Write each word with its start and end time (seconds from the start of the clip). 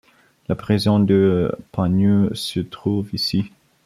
La 0.49 0.55
prison 0.55 0.99
de 0.99 1.51
Panyu 1.73 2.29
se 2.33 2.59
trouve 2.59 3.13
ici. 3.13 3.51